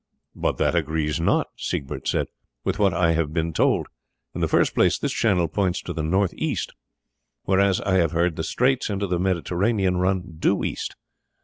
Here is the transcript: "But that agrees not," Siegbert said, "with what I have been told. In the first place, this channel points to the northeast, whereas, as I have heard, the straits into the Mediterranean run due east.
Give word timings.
"But 0.33 0.57
that 0.57 0.73
agrees 0.75 1.19
not," 1.21 1.49
Siegbert 1.57 2.07
said, 2.07 2.25
"with 2.63 2.79
what 2.79 2.91
I 2.91 3.11
have 3.11 3.35
been 3.35 3.53
told. 3.53 3.85
In 4.33 4.41
the 4.41 4.47
first 4.47 4.73
place, 4.73 4.97
this 4.97 5.11
channel 5.13 5.47
points 5.47 5.79
to 5.83 5.93
the 5.93 6.01
northeast, 6.01 6.73
whereas, 7.43 7.79
as 7.81 7.85
I 7.85 7.93
have 7.97 8.11
heard, 8.11 8.35
the 8.35 8.43
straits 8.43 8.89
into 8.89 9.05
the 9.05 9.19
Mediterranean 9.19 9.97
run 9.97 10.37
due 10.39 10.63
east. 10.63 10.95